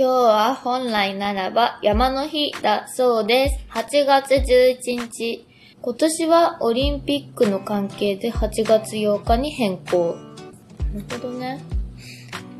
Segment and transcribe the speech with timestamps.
[0.00, 3.66] 今日は本来ならば山の日だそうです。
[3.70, 5.44] 8月11日。
[5.82, 10.14] 今年はオリンピックの関係で8月8日に変更。
[10.94, 11.60] なるほどね。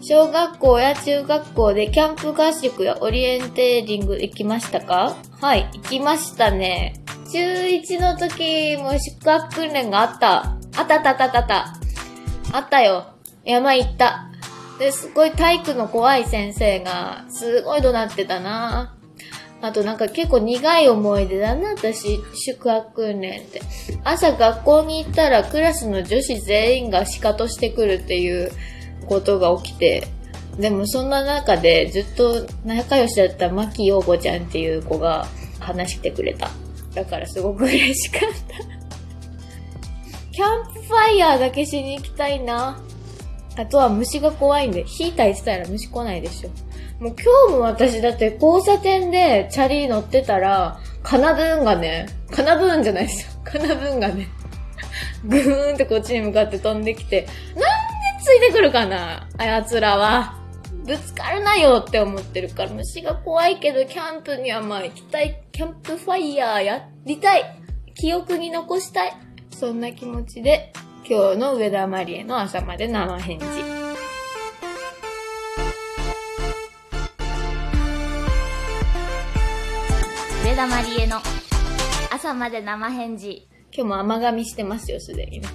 [0.00, 5.14] 小学校や中学校でキャンプ合宿やオリエンテーリング行きましたか？
[5.40, 6.94] はい、行きましたね。
[7.32, 10.56] 中1の時も宿泊訓練があった。
[10.76, 12.58] あったあったあったあった。
[12.58, 13.06] あったよ。
[13.44, 14.27] 山行った。
[14.78, 18.94] で、すごい体育の怖い先生が、すごい怒鳴ってたな
[19.60, 23.60] あとなんか結構苦い思い出だな、私、宿泊訓練って。
[24.04, 28.52] 朝学校に行ったらクラスの女子全員がシカトしてくるっていう
[29.06, 30.06] ことが起きて、
[30.58, 35.26] でもそんな中でずっと仲良しだった牧陽子ちゃんっていう子が
[35.58, 36.50] 話してくれた。
[36.94, 38.36] だからすごく嬉しかった。
[40.30, 42.80] キャンプファイヤーだけしに行きたいな。
[43.58, 46.50] あとは虫が怖いんで、火焚いてたら虫来ないでしょ。
[47.02, 47.16] もう
[47.48, 53.32] 今日も私だって交差点でチャリ乗ってたら、カナブーンがね、カナブーンじゃないですよ。
[53.42, 54.28] カナブーンがね、
[55.26, 57.64] ぐーんってこっちに向かって飛んできて、なんで
[58.22, 60.36] ついてくるかなあやつらは。
[60.84, 65.42] ぶつかるなよって思ってるから、虫が怖いけど、キャンプにはまあ行きたい。
[65.50, 67.42] キャンプファイヤーやりたい。
[67.94, 69.12] 記憶に残したい。
[69.50, 70.72] そんな気持ちで、
[71.10, 73.46] 今日の上田マリエの朝まで生返事。
[80.44, 81.16] 上田まりえの
[82.12, 83.48] 朝まで生返事。
[83.72, 85.48] 今日も甘噛みしてますよ、すでにね。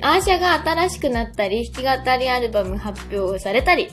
[0.00, 3.88] アーシャが新しくなったり、弾き語りアルバム発表されたり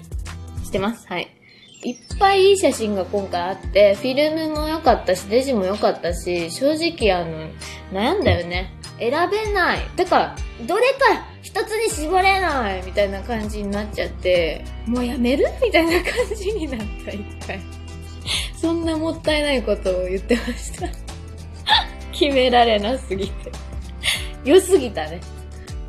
[0.63, 1.07] してます。
[1.07, 1.35] はい。
[1.83, 7.49] いっぱいいい写真が今回あって、フィルムも良かったし、デジも良かったし、正直あの、
[7.91, 8.71] 悩んだよね。
[8.99, 9.79] 選べない。
[9.95, 10.35] てか、
[10.67, 15.47] どれか一つに絞れないみたいな感じになっちゃって、もうやめる？
[15.63, 17.59] みたいな感じになった、一回。
[18.55, 20.87] そんなもったいないことを言ってました。
[22.13, 23.51] 決められなすぎて。
[24.45, 25.19] 良すぎたね。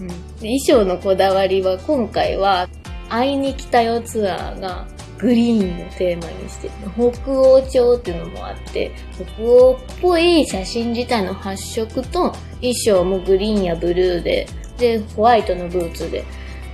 [0.01, 2.67] うん、衣装のこだわりは今回は、
[3.11, 4.87] 会いに来たよツアーが
[5.23, 14.47] グリーンをテーマにして北欧調っていうのもあって、北欧っぽい写真自体の発色と衣装もグリーンやブルーで、
[14.79, 16.25] で、ホワイトのブーツで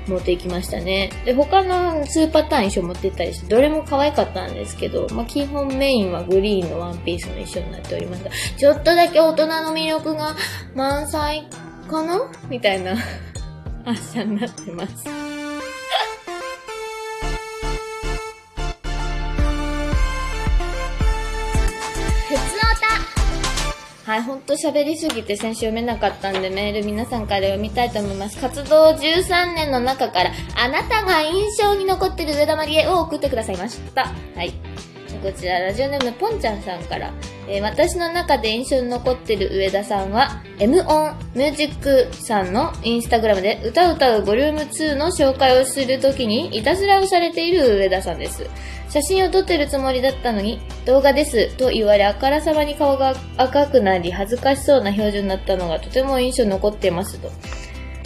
[0.07, 1.11] 持っていきましたね。
[1.27, 10.35] で、他の2パターン衣装持ってったりして、どれも可愛かったんですけど、まあ、基本メインはグリーンのワンピースの衣装になっておりますが、ちょっとだけ大人の魅力が
[10.75, 11.47] 満載
[11.91, 12.31] かな？
[12.49, 12.97] みたいな
[13.85, 15.38] 朝になってます。
[24.09, 28.41] はい、ほんと喋りすぎて先週読めなかったんでメール皆さんから読みたいと思います。
[28.41, 34.07] 活動13年の中からあなたが印象に残ってる上田まりえを送ってくださいました。
[34.35, 34.55] はい。
[35.23, 37.13] こちら、ラジオネームぽんちゃんさんから、
[37.49, 48.47] えー私の中で印象に残ってる上田さんは、M オンミュージックさんのインスタグラムで歌歌うボリューム2の紹介をするときにいたずらをされている上田さんです。
[48.91, 57.31] 写真を撮ってるつもりだったのに、動画ですと言われ、あからさまに顔が赤くなり、恥ずかしそうな表情になったのがとても印象に残ってますと。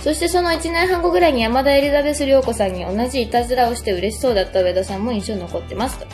[0.03, 6.07] そしてその1年半後ぐらいに山田エリザベス涼子さんに同じいたずらをして嬉しそうだった上田さんも印象に残ってますと。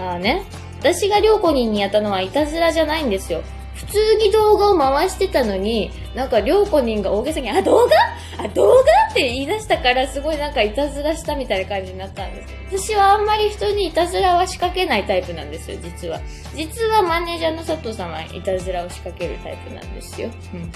[0.00, 0.42] ああね。
[0.82, 3.40] 私が涼子ににやったのはいたずらじゃないんですよ。
[3.74, 8.44] 普通に動画を回してたのに、なんか涼子人が大げさに、あ、動画？
[8.44, 8.80] あ、動画？
[9.10, 12.88] って言い出したから、すごいなんかいたずらしたみたいな感じになったんです。
[12.88, 16.20] 私はあんまり人にいたずらは仕掛けないタイプなんですよ、実は。
[16.54, 20.30] 実はマネージャーの佐藤さんはいたずらを仕掛けるタイプなんですよ。
[20.52, 20.72] うん。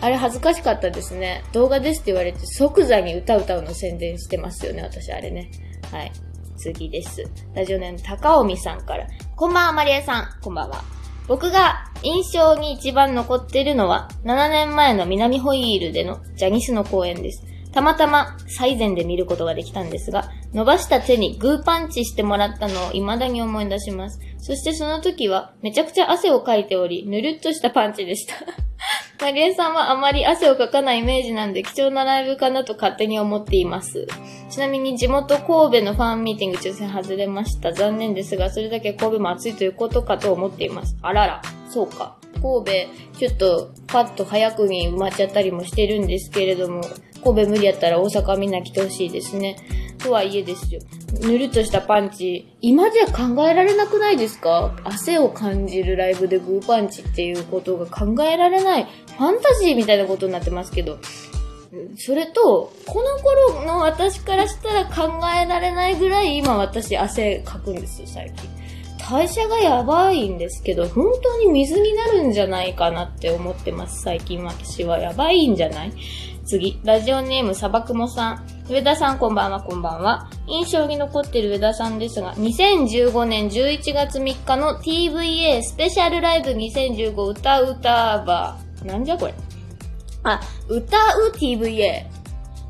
[0.00, 1.42] あれ恥ずかしかったですね。
[1.52, 5.50] 動画ですって言われて即座に歌歌うの宣伝してますよね、私あれね。
[5.90, 6.12] はい。
[6.58, 7.24] 次です。
[7.54, 9.06] ラジオネーム高尾美さんから。
[9.36, 10.28] こんばんは、マリエさん。
[10.42, 10.82] こんばんは。
[11.28, 17.44] 僕が印象に一番残っているのは、7年前の南ホイールでのジャニスの公演です。
[17.72, 24.20] たまたま最前で見ることができたんですが、伸ばした手にグーパンチしてもらったのを未だに思い出します。
[24.38, 28.34] そしてその時はめちゃくちゃ汗をかいており、ぬるっとしたパンチでした。
[29.20, 34.06] マリエさんはあまり汗をかかないイメージなんで貴重なライブかなと勝手に思っています。
[34.48, 37.72] ちなみに地元神戸のファンミーティング抽選外れました。
[37.72, 40.96] 残念ですが、それだけ神戸も暑いということかと思っています。
[41.02, 42.16] あらら、そうか。
[42.40, 46.82] 神戸、ちょっとパッと早くに埋まっちゃったりもしてるんですけれども、
[47.24, 49.56] 神戸無理やったら大阪みんな来てほしいですね。
[49.98, 50.80] とはいえですよ。
[51.20, 54.74] ぬるっとしたパンチ、今じゃ考えられなくないですか？
[54.84, 58.84] 汗を感じるライブでグーパンチっていうことが考えられない。
[58.84, 60.98] ファンタジーみたいなことになってますけど。
[61.98, 68.48] それと、この頃の私からしたら考えられないぐらい今私汗かくんですよ、最近。
[69.10, 74.98] 代謝がやばいんですけど、本当に水になるんじゃないかなって思ってます、最近私は。
[74.98, 75.92] やばいんじゃない？
[76.48, 78.46] 次、ラジオネーム砂漠もさん。
[78.70, 80.30] 上田さんこんばんは、こんばんは。
[80.46, 88.86] 印象に残ってる上田さんですが、2015年11月3日の TVA スペシャルライブ2015歌う歌バー。
[88.86, 89.34] なんじゃこれ？
[90.22, 90.40] あ、
[90.70, 92.06] 歌う TVA。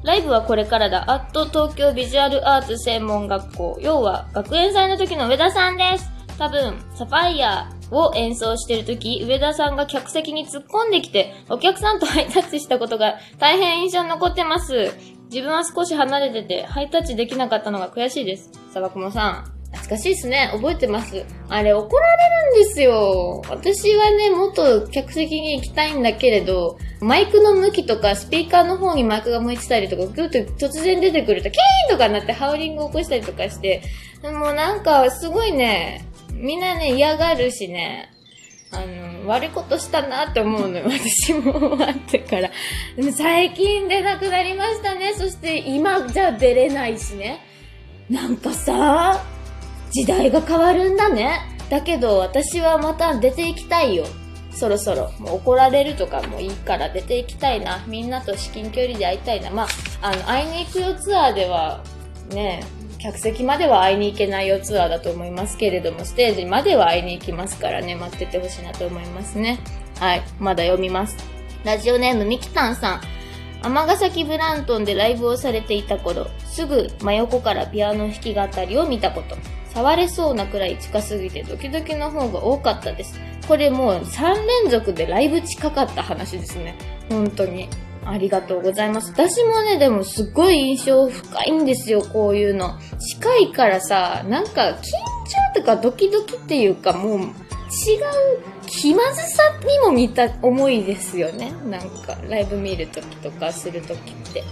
[0.02, 1.04] ライブはこれからだ。
[1.08, 3.78] アット東京ビジュアルアーツ専門学校。
[3.80, 6.10] 要は、学園祭の時の上田さんです。
[6.36, 14.92] 多分、サファイアを演奏してる時、上田さんが客席に突っ込んできて、お客さんとハイタッチしたことが大変印象に残ってます。
[15.30, 18.50] 自分は少し離れてて、ハイタッチできなかったのが悔しいです。
[18.70, 19.58] 砂漠もさん。
[19.72, 20.50] 懐かしいですね。
[20.52, 21.24] 覚えてます。
[21.50, 23.42] あれ、怒られるんですよ。
[23.50, 33.82] 私はね、もっと客席に行きたいんだけれど、マイクの向きとか、スピーカーの方にマイクが向いてたりとか、ぐっと突然出てくると、キーンとかなってハウリングを起こしたりとかして、
[34.22, 36.07] もうなんか、すごいね、
[36.38, 38.10] みんなね、嫌がるしね、
[38.70, 40.84] あの、悪いことしたなって思うのよ。
[40.90, 42.50] 私も終わってから。
[43.16, 45.14] 最近出なくなりましたね。
[45.14, 47.40] そして今じゃ出れないしね。
[48.10, 49.22] なんかさ、
[49.90, 51.40] 時代が変わるんだね。
[51.70, 54.04] だけど私はまた出ていきたいよ。
[54.50, 55.12] そろそろ。
[55.18, 57.84] もう怒られるとかもいいから出ていきたいな。
[57.86, 59.50] みんなと至近距離で会いたいな。
[59.50, 59.68] まあ、
[60.02, 61.82] あの、会いに行くよツアーでは、
[62.30, 62.62] ね、
[62.98, 69.60] 客席までは会いに行けないよツアーだと思いますけれども、ステージまでは会いに行きますからね、待っててほしいなと思いますね。
[70.00, 71.16] はい、まだ読みます。
[71.64, 73.00] ラジオネームみきたんさん。
[73.62, 79.36] 尼崎ブラントンでライブをされていた頃、すぐ真横からピアノ弾き語りを見たこと。
[79.74, 83.20] 触れそうなくらい近すぎてドキドキの方が多かったです。
[83.46, 86.74] これもう3連続でライブ近かった話ですね。
[87.08, 87.68] 本当に。
[88.10, 89.12] ありがとうございます。
[89.12, 92.78] 私もね、でもすっごい印象深いんですよ、こういうの。
[92.98, 94.74] 近いからさ、なんか緊
[95.54, 97.28] 張とかドキドキっていうかもう違う
[98.66, 101.52] 気まずさにも似た思いですよね。
[101.66, 104.42] なんかライブ見るときとかするときって。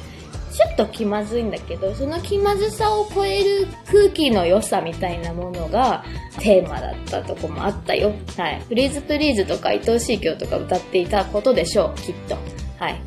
[0.56, 6.02] ちょっと気まずいんだけど、その気まずさを超える空気の良さみたいなものが
[6.38, 8.14] テーマだったとこもあったよ。
[8.38, 8.62] はい。
[8.66, 12.38] プリーズプリーズとか愛おしい今日とか歌っていたことでしょう、きっと。
[12.78, 12.98] はい。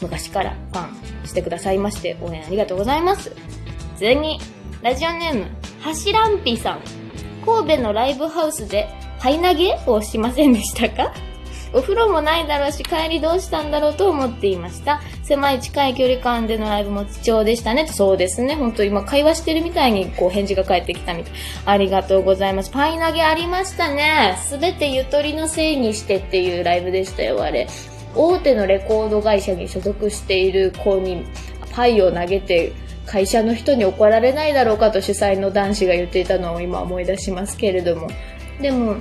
[0.00, 0.88] 昔からファ
[1.24, 3.32] ンしてくださいまして、応援ありがとうございます。
[3.96, 4.14] 次、
[4.82, 5.46] ラジオネーム、
[5.80, 6.80] はしらんぴさん。
[7.44, 11.12] 神戸のライブハウスで、ハイ投げをしませんでしたか？
[11.74, 15.02] お風呂もないだろうし、帰りどうしたんだろうと思っていました。
[15.22, 17.86] 狭い近い距離感でのライブも貴重でしたね。
[17.88, 18.54] そうですね。
[18.54, 21.32] 本当今会話してるみたいに、こう返事が返ってきたみたい。
[21.66, 22.70] ありがとうございます。
[22.70, 24.38] パイ投げありましたね。
[24.40, 27.66] すべてゆとりのせいにしてっていうライブでしたよ、あれ。
[28.18, 31.24] 大手のレコード会社に所属している子に
[31.72, 32.72] パイを投げて
[33.06, 38.08] 会社の人に怒られないだろうかと主催の男子が言っていたのを今思い出しますけれども。
[38.60, 38.96] でも、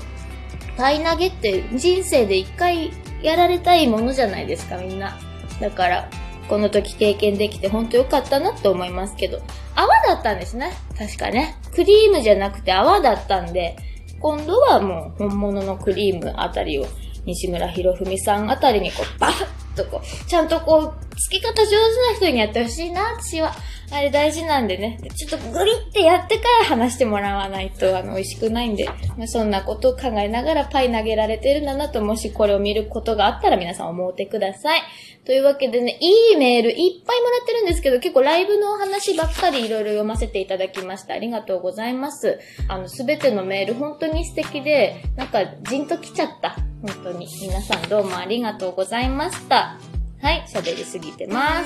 [0.77, 2.91] パイ投げって人生で一回
[3.23, 5.17] やられたいものじゃないですか、みんな。
[5.59, 6.09] だから、
[6.47, 9.41] この時経験できて本当良かったなって思いますけど。
[9.75, 10.71] 泡だったんですね。
[10.97, 11.57] 確かね。
[11.73, 13.75] クリームじゃなくて泡だったんで、
[14.19, 16.85] 今度はもう本物のクリームあたりを
[17.27, 23.53] 西村博文さんあたりにこうバッとこう、ちゃんとこう、付き方上手な人にやってほしいな、私は。
[23.89, 24.99] あれ大事なんでね。
[25.15, 28.85] ちょっとグリってやってから話してもらわないと、あの、美味しくないんで、
[29.17, 34.81] まあ、そんなことを考えながらパイ投げられてるんだなと、もしこれを見ることがあったら皆さん思ってください。
[35.25, 41.13] というわけでね、いいメールいっぱいもらってるんですけど、結構ライブのお話ばっかりいろいろ読ませていただきました。
[41.13, 42.39] ありがとうございます。
[42.67, 46.57] あの、すべてのメール本当に素敵で、なんか、じんときちゃった。
[46.87, 47.27] 本当に。
[47.41, 49.77] 皆さんどうもありがとうございました。
[50.21, 51.65] はい、喋りすぎてます。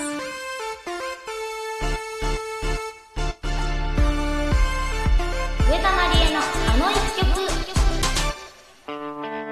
[5.70, 6.44] 上田まりえのあ
[6.78, 7.30] の一曲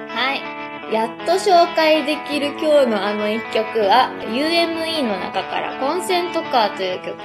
[0.10, 0.94] はい。
[0.94, 7.18] やっと紹介できる今日のあの一曲は、UME の中からコンセントカーという曲。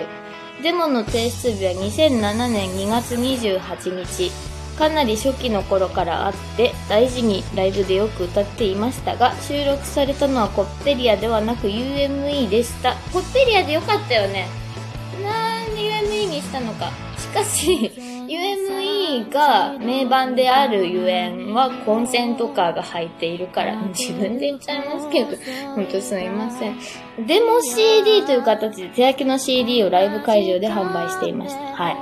[0.63, 4.54] デモの提出日は2007年2月28日。
[4.76, 12.95] かなり初期の頃からあって、大事にライブでよく歌っていましたが、収録されたのはコッペリアではなく UME でした。
[13.12, 14.47] コッペリアでよかったよね。
[15.23, 16.90] なんで UME にしたのか。
[17.16, 17.93] しかし、
[18.26, 25.37] UME が名盤であるゆえんはコンセントカーが入っているから、自分で言っちゃいますけど、
[25.75, 26.76] 本当すみません。
[27.26, 31.61] デモ CD という形で手焼きの CD をライブ会場で販売していました。
[31.61, 31.97] はい。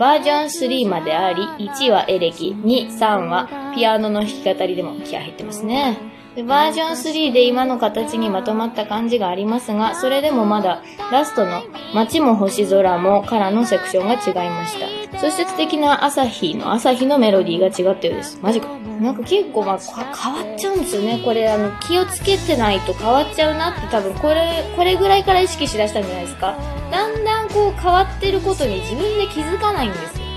[0.00, 6.19] バージョン3まであり、1はエレキ、2、3はピアノの弾き語りでも気合入ってますね。
[6.40, 10.82] でバージョン3で今の形にまとまった感じがありますが、それでもまだ
[11.12, 11.62] ラストの
[11.94, 14.78] 街も星空もからのセクションが違いまし
[15.12, 15.18] た。
[15.18, 18.38] そして素敵な朝日の朝日のメロディーが違ったようです。
[18.40, 18.68] マジか。
[19.00, 21.20] なんか結構まあ変わっちゃうんですよね。
[21.22, 26.56] これあの気をつけてないと変わっちゃうなって多分これ、これぐらいから意識しだしたんじゃないですか。
[26.90, 30.29] だんだんこう変わってることに自分で気づかないんですよ。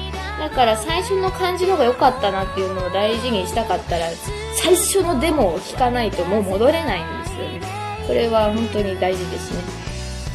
[0.43, 4.07] だから最初の感じの方が良かったなっていうのを大事にしたかったら、
[4.61, 7.61] 最初のデモを聴かないともう戻れないんですよね。
[8.05, 9.63] これは本当に大事ですね。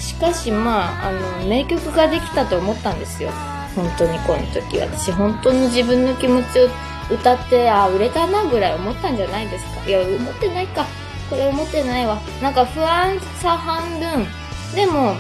[0.01, 3.29] しかしまあ、あの、名曲ができたと思ったんですよ。
[3.77, 4.81] 本当にこの時。
[4.81, 6.69] 私本当の自分の気持ちを
[7.11, 9.87] 歌って、あ、売れたなぐらい思ったんじゃないですか。
[9.87, 10.87] いや、思ってないか。
[11.29, 12.19] これ思ってないわ。
[12.41, 14.27] なんか不安さ半分。
[14.75, 15.17] でも、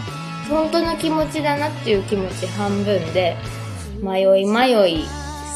[0.48, 3.36] 本当の気持ちだなっていう気持ち半分で、
[4.00, 5.04] 迷い迷い。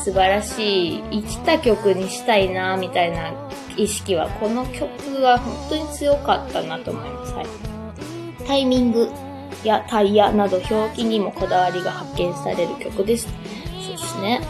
[0.04, 1.02] 素晴らしい。
[1.10, 3.32] 生きた曲にしたいなみたいな
[3.76, 7.46] 意識はこの曲は本当に強かったなと思います、はい、
[8.46, 9.08] タイミング。
[9.64, 13.28] やタイヤなど表記にもこだわりが発見される曲です。
[13.86, 14.40] そしてね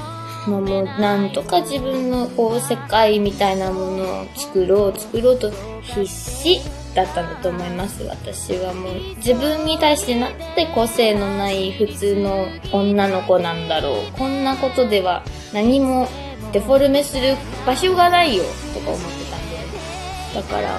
[0.46, 5.50] もうもうなんとか自分のこう世界みたいなものを作ろう作ろうと
[5.82, 6.60] 必死
[6.94, 8.02] だったんだと思います。
[8.04, 14.12] 私はもう自分に対してなんて個性のない普通の女の子なんだろう。
[14.18, 15.22] こんなことでは
[15.54, 16.08] 何も
[16.52, 18.44] デフォルメする場所がないよ
[18.74, 19.56] とか思ってたんで。
[20.34, 20.78] だから、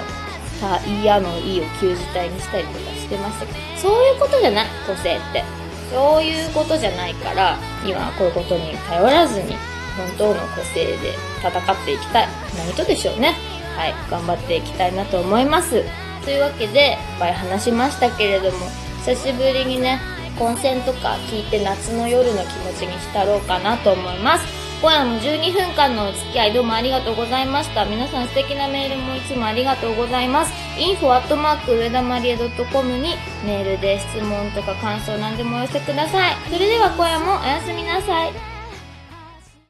[0.60, 5.63] さあ、嫌のいを旧字体にしたりとかしてましたけど、そういうことじゃない、個性って。
[5.90, 9.56] そういうことじゃないから、今はこういうことに頼らずに、
[9.96, 12.28] 本当の個性で戦っていきたい。
[12.56, 13.34] 何とでしょうね。
[13.76, 15.84] はい、頑張っていきたいなと思います。
[16.24, 18.66] というわけで、いっぱい話しましたけれども、
[19.04, 20.00] 久しぶりにね、
[20.38, 24.63] 混戦とか聞いて夏の夜の気持ちに浸ろうかなと思います。
[24.84, 27.86] 今夜も12分間のお付き合いどうもありがとうございました。
[27.86, 30.52] 皆さん素敵なメールもいつもありがとうございます。
[30.78, 33.14] info アットマーク上田まりえ .com に
[33.46, 36.36] メールで質問とか感想何でもお寄せください。
[36.52, 38.53] それでは今夜もおやすみなさい。